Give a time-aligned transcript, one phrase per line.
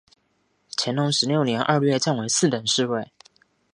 [0.77, 3.11] 乾隆十六年二月降为四等侍卫。